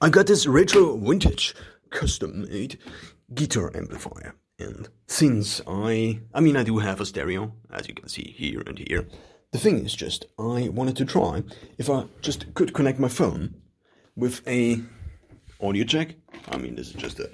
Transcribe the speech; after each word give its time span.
I 0.00 0.10
got 0.10 0.28
this 0.28 0.46
retro 0.46 0.96
vintage 0.96 1.56
custom 1.90 2.42
made 2.42 2.78
guitar 3.34 3.76
amplifier. 3.76 4.36
And 4.56 4.88
since 5.08 5.60
I, 5.66 6.20
I 6.32 6.40
mean, 6.40 6.56
I 6.56 6.62
do 6.62 6.78
have 6.78 7.00
a 7.00 7.06
stereo, 7.06 7.52
as 7.72 7.88
you 7.88 7.94
can 7.94 8.08
see 8.08 8.32
here 8.36 8.62
and 8.64 8.78
here. 8.78 9.08
The 9.50 9.58
thing 9.58 9.84
is 9.84 9.94
just, 9.94 10.26
I 10.38 10.68
wanted 10.68 10.96
to 10.98 11.04
try 11.04 11.42
if 11.78 11.90
I 11.90 12.04
just 12.20 12.54
could 12.54 12.74
connect 12.74 13.00
my 13.00 13.08
phone 13.08 13.56
with 14.14 14.46
a 14.46 14.80
audio 15.60 15.82
jack. 15.82 16.14
I 16.48 16.58
mean, 16.58 16.76
this 16.76 16.88
is 16.88 16.94
just 16.94 17.18
a 17.18 17.30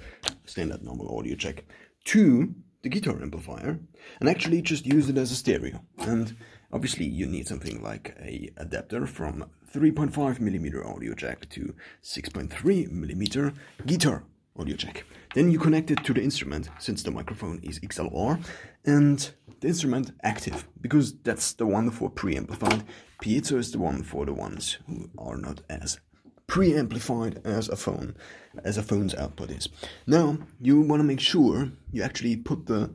standard 0.46 0.82
normal 0.82 1.18
audio 1.18 1.36
jack 1.36 1.64
to 2.06 2.54
the 2.82 2.88
guitar 2.88 3.20
amplifier 3.20 3.78
and 4.20 4.28
actually 4.28 4.62
just 4.62 4.86
use 4.86 5.10
it 5.10 5.18
as 5.18 5.32
a 5.32 5.36
stereo. 5.36 5.82
And 5.98 6.34
obviously, 6.72 7.04
you 7.04 7.26
need 7.26 7.46
something 7.46 7.82
like 7.82 8.16
a 8.22 8.50
adapter 8.56 9.06
from 9.06 9.50
3.5 9.74 10.38
millimeter 10.38 10.86
audio 10.86 11.14
jack 11.14 11.48
to 11.48 11.74
6.3 12.00 12.92
millimeter 12.92 13.52
guitar 13.84 14.22
audio 14.56 14.76
jack. 14.76 15.04
Then 15.34 15.50
you 15.50 15.58
connect 15.58 15.90
it 15.90 16.04
to 16.04 16.14
the 16.14 16.22
instrument 16.22 16.68
since 16.78 17.02
the 17.02 17.10
microphone 17.10 17.58
is 17.60 17.80
XLR 17.80 18.40
and 18.84 19.32
the 19.58 19.66
instrument 19.66 20.12
active 20.22 20.68
because 20.80 21.14
that's 21.24 21.54
the 21.54 21.66
one 21.66 21.90
for 21.90 22.08
preamplified. 22.08 22.84
Piezo 23.20 23.58
is 23.58 23.72
the 23.72 23.80
one 23.80 24.04
for 24.04 24.24
the 24.24 24.32
ones 24.32 24.78
who 24.86 25.10
are 25.18 25.36
not 25.36 25.62
as 25.68 25.98
preamplified 26.46 27.44
as 27.44 27.68
a 27.68 27.74
phone 27.74 28.14
as 28.62 28.78
a 28.78 28.82
phone's 28.82 29.16
output 29.16 29.50
is. 29.50 29.68
Now 30.06 30.38
you 30.60 30.82
want 30.82 31.00
to 31.00 31.04
make 31.04 31.18
sure 31.18 31.72
you 31.90 32.04
actually 32.04 32.36
put 32.36 32.66
the 32.66 32.94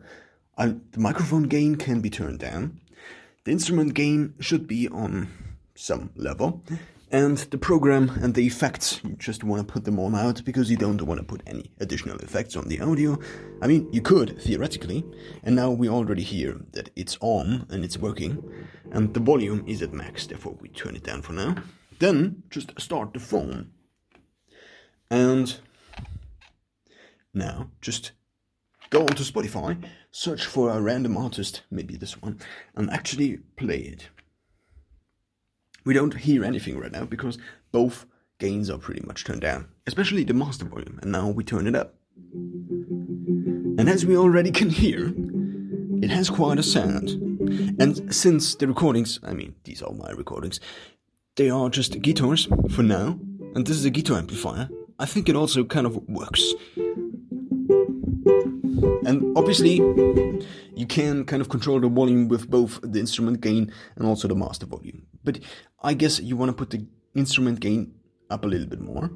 uh, 0.57 0.71
the 0.91 0.99
microphone 1.01 1.43
gain 1.43 1.75
can 1.75 1.99
be 1.99 2.09
turned 2.09 2.39
down. 2.39 2.79
The 3.43 3.51
instrument 3.51 3.95
gain 3.95 4.35
should 4.39 4.65
be 4.65 4.87
on 4.87 5.27
some 5.79 6.11
level. 6.15 6.63
And 7.11 7.37
the 7.37 7.57
program 7.57 8.09
and 8.21 8.35
the 8.35 8.45
effects, 8.45 9.01
you 9.03 9.15
just 9.17 9.43
want 9.43 9.67
to 9.67 9.73
put 9.73 9.83
them 9.85 9.97
all 9.97 10.15
out 10.15 10.45
because 10.45 10.69
you 10.69 10.77
don't 10.77 11.01
want 11.01 11.19
to 11.19 11.25
put 11.25 11.41
any 11.47 11.71
additional 11.79 12.19
effects 12.19 12.55
on 12.55 12.67
the 12.67 12.79
audio. 12.81 13.17
I 13.63 13.67
mean, 13.67 13.91
you 13.91 14.01
could, 14.01 14.39
theoretically, 14.39 15.03
and 15.43 15.55
now 15.55 15.71
we 15.71 15.89
already 15.89 16.21
hear 16.21 16.61
that 16.73 16.91
it's 16.95 17.17
on 17.19 17.65
and 17.71 17.83
it's 17.83 17.97
working, 17.97 18.43
and 18.91 19.11
the 19.15 19.19
volume 19.19 19.63
is 19.65 19.81
at 19.81 19.91
max, 19.91 20.27
therefore 20.27 20.55
we 20.61 20.69
turn 20.69 20.95
it 20.95 21.03
down 21.03 21.23
for 21.23 21.33
now. 21.33 21.55
Then 21.97 22.43
just 22.51 22.79
start 22.79 23.13
the 23.13 23.19
phone. 23.19 23.71
And 25.09 25.57
now 27.33 27.71
just 27.81 28.11
go 28.91 29.01
onto 29.01 29.23
Spotify, 29.23 29.83
search 30.11 30.45
for 30.45 30.69
a 30.69 30.79
random 30.79 31.17
artist, 31.17 31.63
maybe 31.71 31.95
this 31.95 32.21
one, 32.21 32.39
and 32.75 32.91
actually 32.91 33.37
play 33.55 33.79
it. 33.79 34.09
We 35.85 35.93
don't 35.93 36.13
hear 36.13 36.43
anything 36.43 36.77
right 36.77 36.91
now 36.91 37.05
because 37.05 37.37
both 37.71 38.05
gains 38.39 38.69
are 38.69 38.77
pretty 38.77 39.05
much 39.05 39.23
turned 39.25 39.41
down, 39.41 39.67
especially 39.87 40.23
the 40.23 40.33
master 40.33 40.65
volume, 40.65 40.99
and 41.01 41.11
now 41.11 41.29
we 41.29 41.43
turn 41.43 41.67
it 41.67 41.75
up. 41.75 41.95
And 42.33 43.89
as 43.89 44.05
we 44.05 44.17
already 44.17 44.51
can 44.51 44.69
hear, 44.69 45.13
it 46.01 46.09
has 46.09 46.29
quite 46.29 46.59
a 46.59 46.63
sound. 46.63 47.09
And 47.79 48.13
since 48.13 48.55
the 48.55 48.67
recordings, 48.67 49.19
I 49.23 49.33
mean, 49.33 49.55
these 49.63 49.81
are 49.81 49.93
my 49.93 50.11
recordings, 50.11 50.59
they 51.35 51.49
are 51.49 51.69
just 51.69 52.01
guitars 52.01 52.47
for 52.71 52.83
now, 52.83 53.19
and 53.55 53.65
this 53.65 53.77
is 53.77 53.85
a 53.85 53.89
guitar 53.89 54.17
amplifier, 54.17 54.69
I 54.99 55.05
think 55.05 55.29
it 55.29 55.35
also 55.35 55.63
kind 55.63 55.85
of 55.87 55.95
works. 56.09 56.53
And 59.05 59.37
obviously, 59.37 59.75
you 60.75 60.85
can 60.87 61.25
kind 61.25 61.41
of 61.41 61.49
control 61.49 61.79
the 61.79 61.87
volume 61.87 62.27
with 62.27 62.49
both 62.49 62.79
the 62.83 62.99
instrument 62.99 63.41
gain 63.41 63.71
and 63.95 64.05
also 64.05 64.27
the 64.27 64.35
master 64.35 64.65
volume. 64.65 65.07
But 65.23 65.39
I 65.81 65.93
guess 65.93 66.19
you 66.19 66.35
want 66.35 66.49
to 66.49 66.53
put 66.53 66.71
the 66.71 66.85
instrument 67.15 67.59
gain 67.59 67.93
up 68.29 68.43
a 68.43 68.47
little 68.47 68.67
bit 68.67 68.81
more. 68.81 69.09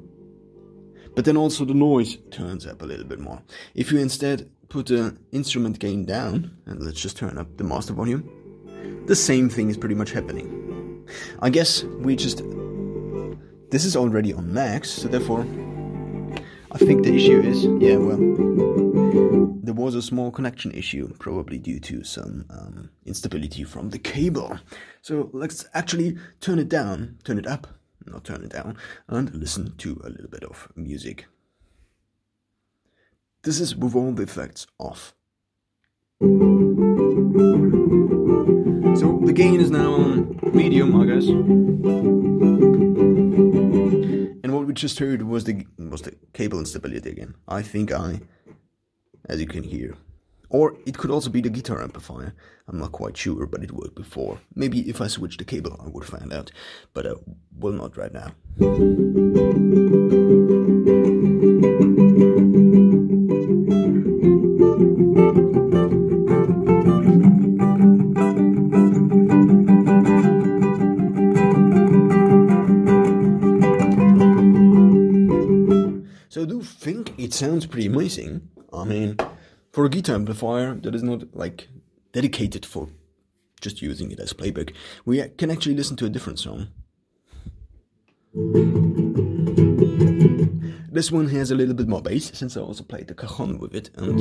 But 1.14 1.24
then 1.24 1.36
also 1.36 1.64
the 1.64 1.74
noise 1.74 2.16
turns 2.30 2.66
up 2.66 2.82
a 2.82 2.86
little 2.86 3.04
bit 3.04 3.20
more. 3.20 3.42
If 3.74 3.92
you 3.92 3.98
instead 3.98 4.50
put 4.68 4.86
the 4.86 5.16
instrument 5.30 5.78
gain 5.78 6.04
down, 6.06 6.56
and 6.66 6.82
let's 6.82 7.00
just 7.00 7.16
turn 7.16 7.38
up 7.38 7.56
the 7.56 7.64
master 7.64 7.92
volume, 7.92 9.04
the 9.06 9.14
same 9.14 9.48
thing 9.48 9.68
is 9.68 9.76
pretty 9.76 9.94
much 9.94 10.10
happening. 10.10 11.06
I 11.40 11.50
guess 11.50 11.84
we 11.84 12.16
just. 12.16 12.42
This 13.70 13.84
is 13.84 13.96
already 13.96 14.32
on 14.32 14.52
max, 14.52 14.90
so 14.90 15.08
therefore 15.08 15.46
I 16.72 16.78
think 16.78 17.04
the 17.04 17.14
issue 17.14 17.40
is, 17.40 17.64
yeah, 17.82 17.96
well, 17.96 18.83
there 19.66 19.74
was 19.74 19.94
a 19.94 20.02
small 20.02 20.30
connection 20.30 20.72
issue, 20.72 21.12
probably 21.18 21.58
due 21.58 21.80
to 21.80 22.04
some 22.04 22.44
um, 22.50 22.90
instability 23.06 23.64
from 23.64 23.90
the 23.90 23.98
cable. 23.98 24.58
So 25.02 25.30
let's 25.32 25.66
actually 25.74 26.16
turn 26.40 26.58
it 26.58 26.68
down, 26.68 27.18
turn 27.24 27.38
it 27.38 27.46
up, 27.46 27.66
not 28.06 28.24
turn 28.24 28.44
it 28.44 28.50
down, 28.50 28.76
and 29.08 29.34
listen 29.34 29.74
to 29.78 30.00
a 30.04 30.08
little 30.08 30.28
bit 30.28 30.44
of 30.44 30.68
music. 30.76 31.26
This 33.42 33.60
is 33.60 33.76
with 33.76 33.94
all 33.94 34.12
the 34.12 34.22
effects 34.22 34.66
off. 34.78 35.14
So 39.00 39.20
the 39.24 39.32
gain 39.34 39.60
is 39.60 39.70
now 39.70 39.92
on 39.92 40.38
medium, 40.54 40.98
I 41.00 41.06
guess 41.06 41.26
And 44.44 44.54
what 44.54 44.66
we 44.66 44.72
just 44.72 44.98
heard 44.98 45.22
was 45.22 45.44
the 45.44 45.66
was 45.78 46.02
the 46.02 46.14
cable 46.32 46.58
instability 46.58 47.10
again. 47.10 47.34
I 47.48 47.60
think 47.62 47.92
I, 47.92 48.20
as 49.26 49.40
you 49.40 49.46
can 49.46 49.62
hear, 49.62 49.96
or 50.48 50.76
it 50.86 50.96
could 50.98 51.10
also 51.10 51.30
be 51.30 51.40
the 51.40 51.50
guitar 51.50 51.82
amplifier. 51.82 52.34
I'm 52.68 52.78
not 52.78 52.92
quite 52.92 53.16
sure, 53.16 53.46
but 53.46 53.62
it 53.62 53.72
worked 53.72 53.96
before. 53.96 54.40
Maybe 54.54 54.88
if 54.88 55.00
I 55.00 55.08
switch 55.08 55.36
the 55.36 55.44
cable, 55.44 55.76
I 55.84 55.88
would 55.88 56.04
find 56.04 56.32
out, 56.32 56.50
but 56.92 57.06
I 57.06 57.10
uh, 57.10 57.14
will 57.58 57.72
not 57.72 57.96
right 57.96 58.12
now. 58.12 58.32
So 76.28 76.42
I 76.42 76.46
do 76.46 76.62
think 76.62 77.14
it 77.18 77.32
sounds 77.32 77.66
pretty 77.66 77.86
amazing. 77.86 78.48
I 78.76 78.84
mean, 78.84 79.16
for 79.72 79.84
a 79.84 79.88
guitar 79.88 80.16
amplifier 80.16 80.74
that 80.74 80.94
is 80.94 81.02
not 81.02 81.34
like 81.34 81.68
dedicated 82.12 82.66
for 82.66 82.88
just 83.60 83.80
using 83.82 84.10
it 84.10 84.20
as 84.20 84.32
playback, 84.32 84.72
we 85.04 85.22
can 85.36 85.50
actually 85.50 85.76
listen 85.76 85.96
to 85.96 86.06
a 86.06 86.10
different 86.10 86.38
song. 86.38 86.68
This 90.92 91.10
one 91.10 91.28
has 91.28 91.50
a 91.50 91.54
little 91.54 91.74
bit 91.74 91.88
more 91.88 92.02
bass 92.02 92.30
since 92.34 92.56
I 92.56 92.60
also 92.60 92.84
played 92.84 93.08
the 93.08 93.14
cajon 93.14 93.58
with 93.58 93.74
it 93.74 93.90
and 93.96 94.20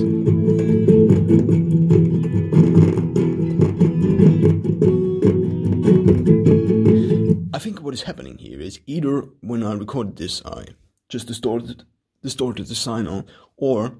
I 7.53 7.59
think 7.59 7.81
what 7.81 7.93
is 7.93 8.03
happening 8.03 8.37
here 8.37 8.59
is 8.59 8.79
either 8.85 9.21
when 9.41 9.63
I 9.63 9.73
recorded 9.73 10.15
this 10.15 10.43
I 10.45 10.65
just 11.09 11.27
distorted 11.27 11.83
distorted 12.23 12.67
the 12.67 12.75
signal, 12.75 13.27
or 13.57 13.97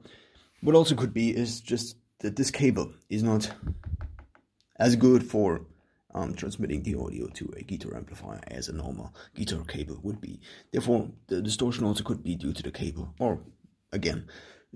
what 0.63 0.75
also 0.75 0.95
could 0.95 1.13
be 1.13 1.35
is 1.35 1.61
just 1.61 1.97
that 2.21 2.35
this 2.37 2.49
cable 2.49 2.93
is 3.09 3.21
not 3.21 3.51
as 4.79 4.95
good 4.95 5.23
for 5.23 5.65
um, 6.13 6.33
transmitting 6.33 6.83
the 6.83 6.95
audio 6.95 7.27
to 7.27 7.53
a 7.57 7.63
guitar 7.63 7.95
amplifier 7.97 8.39
as 8.47 8.69
a 8.69 8.73
normal 8.73 9.13
guitar 9.35 9.63
cable 9.65 9.99
would 10.03 10.21
be. 10.21 10.39
Therefore, 10.71 11.09
the 11.27 11.41
distortion 11.41 11.83
also 11.85 12.03
could 12.03 12.23
be 12.23 12.35
due 12.35 12.53
to 12.53 12.63
the 12.63 12.71
cable, 12.71 13.13
or 13.19 13.39
again, 13.91 14.27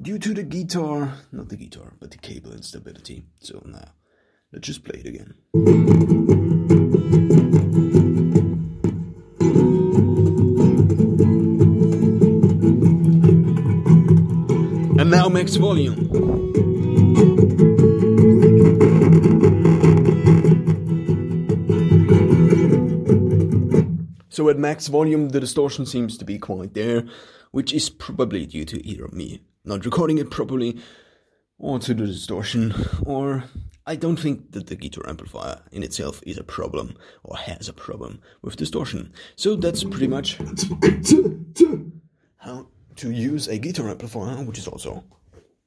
due 0.01 0.19
to 0.19 0.33
the 0.33 0.43
guitar, 0.43 1.13
not 1.31 1.49
the 1.49 1.57
guitar, 1.57 1.93
but 1.99 2.11
the 2.11 2.17
cable 2.17 2.51
instability. 2.51 3.23
So 3.39 3.61
now, 3.65 3.93
let's 4.51 4.67
just 4.67 4.83
play 4.83 5.01
it 5.03 5.07
again. 5.07 6.86
Max 15.47 15.55
volume. 15.55 16.09
So 24.29 24.49
at 24.49 24.57
max 24.57 24.87
volume, 24.87 25.29
the 25.29 25.39
distortion 25.39 25.85
seems 25.85 26.17
to 26.17 26.25
be 26.25 26.37
quite 26.37 26.73
there, 26.73 27.05
which 27.51 27.71
is 27.71 27.89
probably 27.89 28.45
due 28.45 28.65
to 28.65 28.85
either 28.85 29.07
me 29.13 29.41
not 29.63 29.85
recording 29.85 30.17
it 30.17 30.29
properly, 30.29 30.81
or 31.57 31.79
to 31.79 31.93
the 31.93 32.07
distortion, 32.07 32.73
or 33.05 33.45
I 33.85 33.95
don't 33.95 34.19
think 34.19 34.51
that 34.51 34.67
the 34.67 34.75
guitar 34.75 35.07
amplifier 35.07 35.61
in 35.71 35.81
itself 35.81 36.21
is 36.25 36.37
a 36.37 36.43
problem, 36.43 36.97
or 37.23 37.37
has 37.37 37.69
a 37.69 37.73
problem 37.73 38.19
with 38.41 38.57
distortion. 38.57 39.13
So 39.37 39.55
that's 39.55 39.85
pretty 39.85 40.07
much 40.07 40.37
how 42.37 42.67
to 42.97 43.11
use 43.11 43.47
a 43.47 43.57
guitar 43.57 43.89
amplifier, 43.89 44.43
which 44.43 44.57
is 44.57 44.67
also 44.67 45.03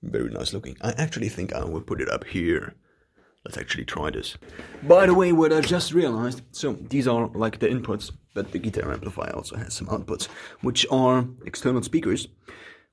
very 0.03 0.31
nice 0.31 0.53
looking. 0.53 0.77
I 0.81 0.93
actually 0.93 1.29
think 1.29 1.53
I 1.53 1.65
will 1.65 1.81
put 1.81 2.01
it 2.01 2.11
up 2.11 2.25
here 2.25 2.75
let's 3.45 3.57
actually 3.57 3.85
try 3.85 4.11
this. 4.11 4.37
By 4.83 5.07
the 5.07 5.15
way, 5.15 5.33
what 5.33 5.53
I 5.53 5.61
just 5.61 5.93
realized, 5.93 6.43
so 6.53 6.73
these 6.75 7.09
are 7.09 7.29
like 7.29 7.59
the 7.59 7.69
inputs, 7.69 8.13
but 8.35 8.53
the 8.53 8.59
guitar 8.59 8.93
amplifier 8.93 9.35
also 9.35 9.57
has 9.57 9.75
some 9.75 9.87
outputs, 9.89 10.27
which 10.61 10.87
are 10.91 11.27
external 11.47 11.83
speakers, 11.83 12.29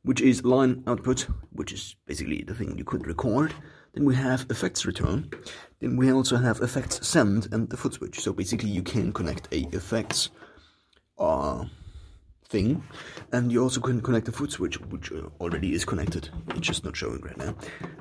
which 0.03 0.21
is 0.21 0.45
line 0.45 0.83
output, 0.87 1.27
which 1.51 1.73
is 1.73 1.95
basically 2.05 2.43
the 2.43 2.55
thing 2.55 2.77
you 2.77 2.85
could 2.85 3.05
record. 3.05 3.53
Then 3.93 4.05
we 4.05 4.15
have 4.15 4.45
effects 4.49 4.85
return. 4.85 5.29
Then 5.79 5.97
we 5.97 6.11
also 6.11 6.37
have 6.37 6.61
effects 6.61 7.05
send 7.07 7.49
and 7.51 7.69
the 7.69 7.77
foot 7.77 7.95
switch. 7.95 8.19
So 8.19 8.31
basically 8.31 8.69
you 8.69 8.83
can 8.83 9.11
connect 9.11 9.47
a 9.51 9.67
effects 9.75 10.29
uh, 11.17 11.65
thing 12.47 12.83
and 13.31 13.51
you 13.51 13.61
also 13.61 13.81
can 13.81 14.01
connect 14.01 14.25
the 14.25 14.31
foot 14.31 14.51
switch 14.51 14.79
which 14.81 15.11
uh, 15.11 15.23
already 15.39 15.73
is 15.73 15.85
connected. 15.85 16.29
It's 16.49 16.67
just 16.67 16.83
not 16.83 16.95
showing 16.95 17.21
right 17.21 17.37
now. 17.37 17.55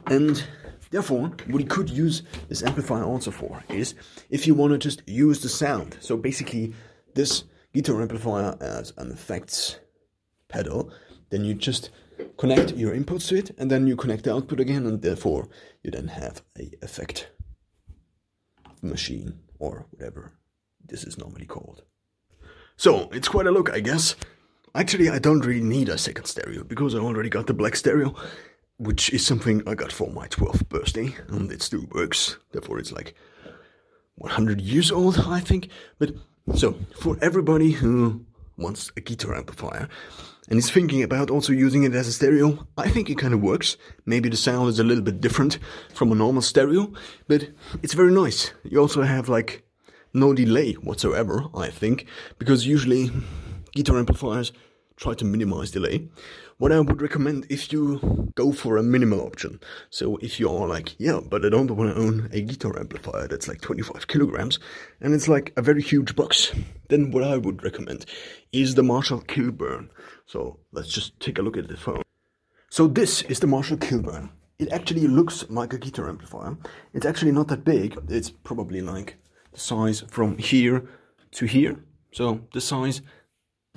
And 0.07 0.43
therefore 0.91 1.33
what 1.47 1.61
you 1.61 1.67
could 1.67 1.91
use 1.91 2.23
this 2.49 2.63
amplifier 2.63 3.05
also 3.05 3.31
for 3.31 3.63
is 3.69 3.95
if 4.31 4.47
you 4.47 4.55
want 4.55 4.73
to 4.73 4.79
just 4.79 5.03
use 5.09 5.41
the 5.41 5.49
sound. 5.49 5.97
So 6.01 6.17
basically 6.17 6.75
this 7.15 7.45
guitar 7.75 8.01
amplifier 8.01 8.57
as 8.61 8.93
an 8.97 9.11
effects 9.11 9.79
pedal 10.49 10.91
then 11.31 11.45
you 11.45 11.55
just 11.55 11.91
connect 12.39 12.73
your 12.75 12.95
inputs 12.95 13.29
to 13.29 13.37
it 13.37 13.51
and 13.59 13.71
then 13.71 13.87
you 13.87 13.97
connect 13.97 14.25
the 14.25 14.35
output 14.35 14.61
again 14.61 14.87
and 14.87 15.03
therefore 15.03 15.49
you 15.83 15.91
then 15.91 16.09
have 16.09 16.43
a 16.59 16.71
effect 16.83 17.31
machine 18.81 19.41
or 19.59 19.87
whatever 19.91 20.33
this 20.89 21.03
is 21.03 21.19
normally 21.19 21.47
called. 21.47 21.83
So 22.77 23.09
it's 23.11 23.29
quite 23.29 23.47
a 23.47 23.51
look 23.51 23.71
i 23.71 23.81
guess 23.81 24.15
Actually, 24.77 25.09
I 25.09 25.19
don't 25.19 25.41
really 25.41 25.63
need 25.63 25.89
a 25.89 25.97
second 25.97 26.27
stereo 26.27 26.63
because 26.63 26.95
I 26.95 26.99
already 26.99 27.31
got 27.31 27.47
the 27.47 27.55
black 27.55 27.77
stereo, 27.77 28.15
which 28.77 29.11
is 29.11 29.25
something 29.25 29.63
I 29.67 29.75
got 29.75 29.91
for 29.91 30.11
my 30.11 30.29
12th 30.29 30.69
birthday, 30.69 31.17
and 31.29 31.51
it 31.51 31.63
still 31.63 31.87
works. 31.93 32.37
Therefore, 32.53 32.79
it's 32.79 32.93
like 32.93 33.15
100 34.17 34.61
years 34.61 34.93
old, 34.93 35.19
I 35.27 35.41
think. 35.41 35.71
But 35.99 36.11
so, 36.55 36.77
for 37.01 37.17
everybody 37.23 37.71
who 37.71 38.27
wants 38.59 38.93
a 38.99 39.01
guitar 39.01 39.35
amplifier 39.35 39.89
and 40.51 40.59
is 40.59 40.71
thinking 40.71 41.03
about 41.03 41.31
also 41.31 41.55
using 41.55 41.85
it 41.85 41.95
as 41.95 42.07
a 42.07 42.13
stereo, 42.13 42.67
I 42.77 42.91
think 42.91 43.09
it 43.09 43.17
kind 43.17 43.33
of 43.33 43.41
works. 43.41 43.79
Maybe 44.05 44.29
the 44.29 44.37
sound 44.37 44.69
is 44.69 44.79
a 44.79 44.85
little 44.85 45.03
bit 45.03 45.23
different 45.23 45.59
from 45.95 46.13
a 46.13 46.15
normal 46.15 46.43
stereo, 46.43 46.93
but 47.29 47.49
it's 47.83 47.95
very 47.95 48.13
nice. 48.13 48.53
You 48.63 48.81
also 48.83 49.01
have 49.05 49.31
like 49.31 49.63
no 50.13 50.35
delay 50.35 50.75
whatsoever, 50.75 51.47
I 51.55 51.71
think, 51.71 52.05
because 52.39 52.67
usually 52.67 53.11
guitar 53.75 53.99
amplifiers 53.99 54.53
try 54.97 55.15
to 55.15 55.25
minimize 55.25 55.71
delay. 55.71 56.09
What 56.59 56.73
I 56.73 56.81
would 56.81 57.03
recommend 57.03 57.47
if 57.51 57.71
you 57.73 58.33
go 58.35 58.53
for 58.53 58.77
a 58.77 58.83
minimal 58.83 59.21
option. 59.21 59.61
So 59.91 60.17
if 60.19 60.41
you 60.41 60.51
are 60.51 60.67
like, 60.67 60.99
yeah, 60.99 61.21
but 61.23 61.45
I 61.45 61.51
don't 61.51 61.71
want 61.71 61.95
to 61.95 62.01
own 62.01 62.31
a 62.33 62.41
guitar 62.41 62.79
amplifier 62.79 63.29
that's 63.29 63.47
like 63.47 63.61
25 63.61 64.09
kilograms 64.09 64.59
and 65.01 65.13
it's 65.13 65.29
like 65.29 65.53
a 65.57 65.63
very 65.63 65.83
huge 65.83 66.17
box, 66.17 66.53
then 66.89 67.11
what 67.11 67.25
I 67.25 67.37
would 67.37 67.63
recommend 67.63 68.07
is 68.53 68.75
the 68.75 68.83
Marshall 68.83 69.21
Kilburn. 69.21 69.91
So 70.25 70.59
let's 70.73 70.89
just 70.89 71.19
take 71.21 71.39
a 71.39 71.43
look 71.43 71.59
at 71.59 71.69
the 71.69 71.77
phone. 71.77 72.03
So 72.71 72.87
this 72.87 73.23
is 73.23 73.41
the 73.41 73.47
Marshall 73.47 73.77
Kilburn. 73.77 74.31
It 74.59 74.73
actually 74.73 75.07
looks 75.07 75.45
like 75.51 75.75
a 75.75 75.79
guitar 75.79 76.09
amplifier. 76.09 76.57
It's 76.95 77.05
actually 77.05 77.33
not 77.33 77.49
that 77.49 77.65
big. 77.65 77.99
It's 78.09 78.31
probably 78.31 78.81
like 78.81 79.17
the 79.53 79.61
size 79.61 80.05
from 80.09 80.39
here 80.39 80.89
to 81.33 81.45
here. 81.45 81.85
So 82.13 82.41
the 82.55 82.63
size 82.63 83.03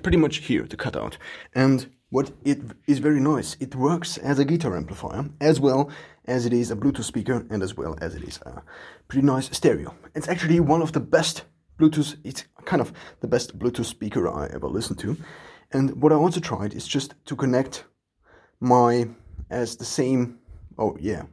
pretty 0.01 0.17
much 0.17 0.37
here 0.37 0.65
to 0.65 0.77
cut 0.77 0.95
out. 0.95 1.17
And 1.53 1.89
what 2.09 2.31
it 2.43 2.59
is 2.87 2.99
very 2.99 3.19
nice, 3.19 3.55
it 3.59 3.75
works 3.75 4.17
as 4.17 4.39
a 4.39 4.45
guitar 4.45 4.75
amplifier 4.75 5.25
as 5.39 5.59
well 5.59 5.91
as 6.25 6.45
it 6.45 6.53
is 6.53 6.71
a 6.71 6.75
Bluetooth 6.75 7.03
speaker 7.03 7.45
and 7.49 7.61
as 7.61 7.77
well 7.77 7.97
as 8.01 8.15
it 8.15 8.23
is 8.23 8.37
a 8.45 8.63
pretty 9.07 9.25
nice 9.25 9.55
stereo. 9.55 9.95
It's 10.15 10.27
actually 10.27 10.59
one 10.59 10.81
of 10.81 10.91
the 10.91 10.99
best 10.99 11.43
Bluetooth, 11.79 12.17
it's 12.23 12.45
kind 12.65 12.81
of 12.81 12.91
the 13.21 13.27
best 13.27 13.57
Bluetooth 13.57 13.85
speaker 13.85 14.27
I 14.27 14.47
ever 14.47 14.67
listened 14.67 14.99
to. 14.99 15.17
And 15.71 16.01
what 16.01 16.11
I 16.11 16.15
also 16.15 16.39
tried 16.39 16.73
is 16.73 16.87
just 16.87 17.13
to 17.25 17.35
connect 17.35 17.85
my 18.59 19.07
as 19.49 19.77
the 19.77 19.85
same, 19.85 20.39
oh 20.77 20.97
yeah, 20.99 21.23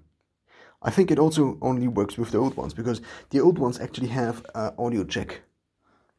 I 0.82 0.90
think 0.90 1.10
it 1.10 1.18
also 1.18 1.58
only 1.62 1.88
works 1.88 2.16
with 2.18 2.30
the 2.30 2.38
old 2.38 2.56
ones 2.56 2.74
because 2.74 3.00
the 3.30 3.40
old 3.40 3.58
ones 3.58 3.80
actually 3.80 4.08
have 4.08 4.44
an 4.54 4.72
audio 4.78 5.04
jack 5.04 5.40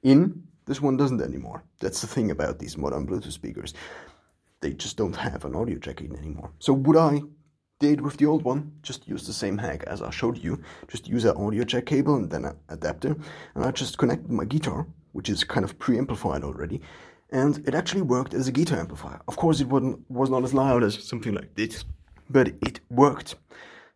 in 0.03 0.46
this 0.67 0.81
one 0.81 0.97
doesn't 0.97 1.21
anymore. 1.21 1.63
That's 1.79 2.01
the 2.01 2.07
thing 2.07 2.29
about 2.29 2.59
these 2.59 2.77
modern 2.77 3.07
Bluetooth 3.07 3.31
speakers. 3.31 3.73
They 4.59 4.73
just 4.73 4.97
don't 4.97 5.15
have 5.15 5.45
an 5.45 5.55
audio 5.55 5.77
jack 5.77 6.01
in 6.01 6.15
anymore. 6.15 6.51
So 6.59 6.73
what 6.73 6.97
I 6.97 7.21
did 7.79 8.01
with 8.01 8.17
the 8.17 8.25
old 8.25 8.43
one, 8.43 8.71
just 8.81 9.07
use 9.07 9.25
the 9.25 9.33
same 9.33 9.57
hack 9.57 9.83
as 9.87 10.01
I 10.01 10.09
showed 10.09 10.37
you. 10.37 10.61
Just 10.87 11.07
use 11.07 11.25
an 11.25 11.37
audio 11.37 11.63
jack 11.63 11.85
cable 11.85 12.15
and 12.15 12.29
then 12.29 12.45
an 12.45 12.57
adapter. 12.69 13.15
And 13.55 13.63
I 13.63 13.71
just 13.71 13.97
connected 13.97 14.29
my 14.31 14.45
guitar, 14.45 14.85
which 15.13 15.29
is 15.29 15.43
kind 15.43 15.63
of 15.63 15.77
pre-amplified 15.79 16.43
already. 16.43 16.81
And 17.29 17.65
it 17.67 17.75
actually 17.75 18.01
worked 18.01 18.33
as 18.33 18.47
a 18.47 18.51
guitar 18.51 18.79
amplifier. 18.79 19.21
Of 19.27 19.37
course, 19.37 19.61
it 19.61 19.67
wasn't, 19.67 20.09
was 20.09 20.29
not 20.29 20.43
as 20.43 20.53
loud 20.53 20.83
as 20.83 21.03
something 21.03 21.33
like 21.33 21.55
this, 21.55 21.85
but 22.29 22.47
it 22.47 22.79
worked 22.89 23.35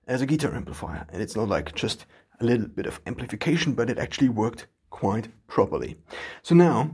as 0.07 0.21
a 0.21 0.25
guitar 0.25 0.53
amplifier. 0.53 1.05
And 1.11 1.21
it's 1.21 1.35
not 1.35 1.49
like 1.49 1.73
just 1.73 2.05
a 2.39 2.45
little 2.45 2.67
bit 2.67 2.85
of 2.85 2.99
amplification, 3.07 3.73
but 3.73 3.89
it 3.89 3.97
actually 3.97 4.29
worked 4.29 4.67
quite 5.01 5.29
properly. 5.47 5.95
So 6.43 6.53
now, 6.53 6.91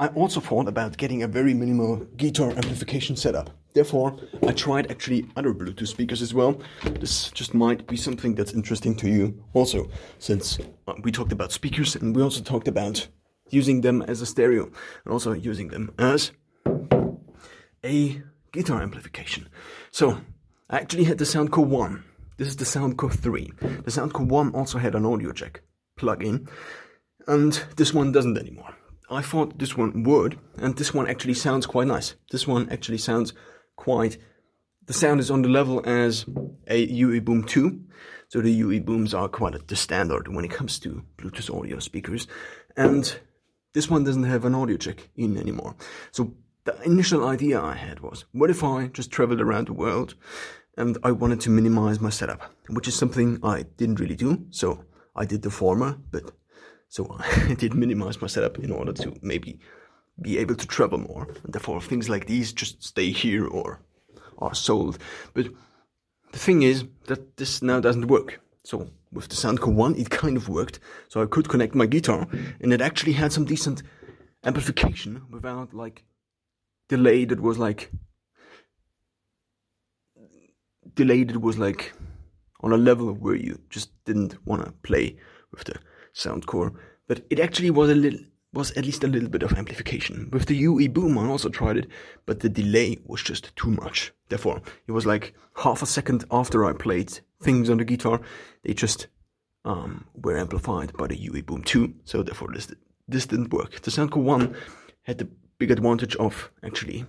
I 0.00 0.08
also 0.08 0.40
thought 0.40 0.66
about 0.66 0.96
getting 0.96 1.22
a 1.22 1.28
very 1.28 1.54
minimal 1.54 1.98
guitar 2.16 2.50
amplification 2.50 3.14
setup. 3.14 3.50
Therefore, 3.72 4.16
I 4.48 4.50
tried 4.50 4.90
actually 4.90 5.28
other 5.36 5.54
Bluetooth 5.54 5.86
speakers 5.86 6.22
as 6.22 6.34
well. 6.34 6.60
This 7.00 7.30
just 7.30 7.54
might 7.54 7.86
be 7.86 7.96
something 7.96 8.34
that's 8.34 8.52
interesting 8.52 8.96
to 8.96 9.08
you 9.08 9.44
also, 9.54 9.88
since 10.18 10.58
uh, 10.88 10.94
we 11.04 11.12
talked 11.12 11.30
about 11.30 11.52
speakers 11.52 11.94
and 11.94 12.16
we 12.16 12.22
also 12.22 12.42
talked 12.42 12.66
about 12.66 13.06
using 13.50 13.82
them 13.82 14.02
as 14.02 14.20
a 14.20 14.26
stereo 14.26 14.64
and 15.04 15.12
also 15.12 15.32
using 15.32 15.68
them 15.68 15.94
as 16.00 16.32
a 17.84 18.20
guitar 18.50 18.82
amplification. 18.82 19.48
So, 19.92 20.18
I 20.68 20.78
actually 20.78 21.04
had 21.04 21.18
the 21.18 21.24
Soundcore 21.24 21.68
1. 21.68 22.02
This 22.38 22.48
is 22.48 22.56
the 22.56 22.64
Soundcore 22.64 23.12
3. 23.12 23.52
The 23.84 23.92
Soundcore 23.92 24.26
1 24.26 24.52
also 24.52 24.78
had 24.78 24.96
an 24.96 25.06
audio 25.06 25.30
jack 25.30 25.60
plug-in 25.96 26.48
and 27.26 27.52
this 27.76 27.92
one 27.92 28.12
doesn't 28.12 28.38
anymore. 28.38 28.74
I 29.10 29.22
thought 29.22 29.58
this 29.58 29.76
one 29.76 30.02
would, 30.02 30.38
and 30.58 30.76
this 30.76 30.92
one 30.92 31.08
actually 31.08 31.34
sounds 31.34 31.66
quite 31.66 31.86
nice. 31.86 32.14
This 32.30 32.46
one 32.46 32.68
actually 32.70 32.98
sounds 32.98 33.32
quite. 33.76 34.18
The 34.86 34.92
sound 34.92 35.20
is 35.20 35.30
on 35.30 35.42
the 35.42 35.48
level 35.48 35.80
as 35.84 36.24
a 36.68 36.84
UE 36.84 37.20
Boom 37.20 37.44
2. 37.44 37.80
So 38.28 38.40
the 38.40 38.50
UE 38.50 38.80
Booms 38.80 39.14
are 39.14 39.28
quite 39.28 39.68
the 39.68 39.76
standard 39.76 40.28
when 40.34 40.44
it 40.44 40.50
comes 40.50 40.80
to 40.80 41.04
Bluetooth 41.16 41.56
audio 41.56 41.78
speakers. 41.78 42.26
And 42.76 43.16
this 43.74 43.88
one 43.88 44.04
doesn't 44.04 44.24
have 44.24 44.44
an 44.44 44.54
audio 44.54 44.76
jack 44.76 45.08
in 45.16 45.36
anymore. 45.36 45.76
So 46.10 46.34
the 46.64 46.80
initial 46.82 47.26
idea 47.26 47.60
I 47.60 47.74
had 47.74 48.00
was, 48.00 48.24
what 48.32 48.50
if 48.50 48.64
I 48.64 48.88
just 48.88 49.12
traveled 49.12 49.40
around 49.40 49.68
the 49.68 49.72
world 49.72 50.14
and 50.76 50.98
I 51.02 51.12
wanted 51.12 51.40
to 51.42 51.50
minimize 51.50 52.00
my 52.00 52.10
setup, 52.10 52.52
which 52.68 52.88
is 52.88 52.96
something 52.96 53.38
I 53.42 53.62
didn't 53.76 54.00
really 54.00 54.16
do. 54.16 54.46
So 54.50 54.84
I 55.14 55.24
did 55.24 55.42
the 55.42 55.50
former, 55.50 55.98
but 56.10 56.32
so 56.96 57.04
uh, 57.04 57.22
I 57.50 57.54
did 57.54 57.74
minimize 57.74 58.22
my 58.22 58.26
setup 58.26 58.58
in 58.58 58.72
order 58.72 58.94
to 58.94 59.14
maybe 59.20 59.58
be 60.22 60.38
able 60.38 60.54
to 60.54 60.66
travel 60.66 60.96
more. 60.96 61.28
And 61.44 61.52
therefore, 61.52 61.82
things 61.82 62.08
like 62.08 62.26
these 62.26 62.54
just 62.54 62.82
stay 62.82 63.10
here 63.10 63.46
or 63.46 63.82
are 64.38 64.54
sold. 64.54 64.96
But 65.34 65.48
the 66.32 66.38
thing 66.38 66.62
is 66.62 66.86
that 67.08 67.36
this 67.36 67.60
now 67.60 67.80
doesn't 67.80 68.06
work. 68.06 68.40
So 68.64 68.88
with 69.12 69.28
the 69.28 69.36
Soundcore 69.36 69.74
1, 69.74 69.96
it 69.96 70.08
kind 70.08 70.38
of 70.38 70.48
worked. 70.48 70.80
So 71.08 71.22
I 71.22 71.26
could 71.26 71.50
connect 71.50 71.74
my 71.74 71.84
guitar, 71.84 72.26
and 72.62 72.72
it 72.72 72.80
actually 72.80 73.12
had 73.12 73.30
some 73.30 73.44
decent 73.44 73.82
amplification 74.42 75.22
without 75.30 75.74
like 75.74 76.04
delay 76.88 77.26
that 77.26 77.40
was 77.40 77.58
like 77.58 77.90
delay 80.94 81.24
that 81.24 81.42
was 81.42 81.58
like 81.58 81.92
on 82.60 82.72
a 82.72 82.76
level 82.78 83.12
where 83.12 83.34
you 83.34 83.60
just 83.68 83.90
didn't 84.06 84.34
want 84.46 84.64
to 84.64 84.72
play 84.82 85.16
with 85.50 85.64
the 85.64 85.78
Soundcore, 86.16 86.74
but 87.06 87.24
it 87.30 87.38
actually 87.38 87.70
was 87.70 87.90
a 87.90 87.94
little 87.94 88.20
was 88.52 88.70
at 88.72 88.86
least 88.86 89.04
a 89.04 89.06
little 89.06 89.28
bit 89.28 89.42
of 89.42 89.52
amplification. 89.52 90.30
With 90.32 90.46
the 90.46 90.56
UE 90.56 90.88
Boom, 90.88 91.18
I 91.18 91.26
also 91.26 91.50
tried 91.50 91.76
it, 91.76 91.88
but 92.24 92.40
the 92.40 92.48
delay 92.48 92.96
was 93.04 93.22
just 93.22 93.54
too 93.54 93.70
much. 93.70 94.12
Therefore, 94.30 94.62
it 94.86 94.92
was 94.92 95.04
like 95.04 95.34
half 95.56 95.82
a 95.82 95.86
second 95.86 96.24
after 96.30 96.64
I 96.64 96.72
played 96.72 97.20
things 97.42 97.68
on 97.68 97.76
the 97.76 97.84
guitar, 97.84 98.20
they 98.62 98.72
just 98.72 99.08
um, 99.66 100.06
were 100.14 100.38
amplified 100.38 100.94
by 100.94 101.06
the 101.06 101.18
UE 101.18 101.42
Boom 101.42 101.62
2. 101.62 101.94
So 102.04 102.22
therefore, 102.22 102.48
this 102.52 102.72
this 103.06 103.26
didn't 103.26 103.52
work. 103.52 103.82
The 103.82 103.90
Soundcore 103.90 104.22
1 104.22 104.56
had 105.02 105.18
the 105.18 105.28
big 105.58 105.70
advantage 105.70 106.16
of 106.16 106.50
actually 106.62 107.04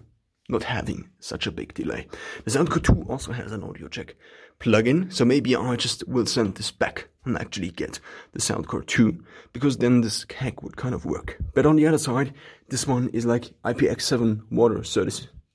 not 0.50 0.64
having 0.64 1.10
such 1.20 1.46
a 1.48 1.52
big 1.52 1.74
delay. 1.74 2.08
The 2.46 2.52
Soundcore 2.52 2.84
2 2.84 3.06
also 3.10 3.32
has 3.32 3.52
an 3.52 3.64
audio 3.64 3.88
jack 3.88 4.16
plugin, 4.60 5.12
so 5.12 5.26
maybe 5.26 5.56
I 5.56 5.76
just 5.76 6.08
will 6.08 6.26
send 6.26 6.56
this 6.56 6.72
back 6.72 7.10
and 7.26 7.38
actually 7.38 7.72
get 7.72 8.00
the 8.32 8.40
Soundcore 8.40 8.86
2, 8.86 9.24
because 9.52 9.78
then 9.78 10.02
this 10.02 10.26
hack 10.38 10.64
would 10.64 10.78
kind 10.78 10.96
of 10.96 11.06
work. 11.06 11.38
But 11.54 11.66
on 11.66 11.76
the 11.76 11.86
other 11.86 11.98
side, 11.98 12.34
this 12.70 12.88
one 12.88 13.10
is 13.10 13.26
like 13.26 13.54
IPX7 13.66 14.50
water 14.52 14.84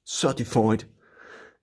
certified, 0.04 0.84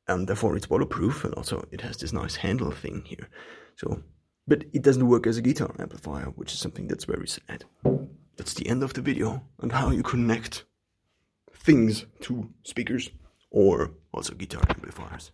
and 0.08 0.28
therefore 0.28 0.56
it's 0.58 0.70
waterproof, 0.70 1.24
and 1.24 1.34
also 1.36 1.68
it 1.72 1.82
has 1.82 1.98
this 1.98 2.12
nice 2.12 2.38
handle 2.38 2.72
thing 2.72 3.04
here. 3.06 3.30
So 3.76 4.04
but 4.48 4.64
it 4.74 4.82
doesn't 4.82 5.08
work 5.08 5.28
as 5.28 5.38
a 5.38 5.44
guitar 5.44 5.76
amplifier, 5.78 6.32
which 6.36 6.54
is 6.54 6.60
something 6.60 6.88
that's 6.88 7.06
very 7.06 7.28
sad. 7.28 7.66
That's 8.36 8.56
the 8.56 8.68
end 8.68 8.82
of 8.82 8.94
the 8.94 9.02
video 9.02 9.44
on 9.60 9.70
how 9.70 9.92
you 9.92 10.02
connect 10.02 10.66
things 11.70 12.08
to 12.20 12.50
speakers 12.64 13.12
or 13.52 13.92
also 14.12 14.34
guitar 14.34 14.64
amplifiers. 14.70 15.32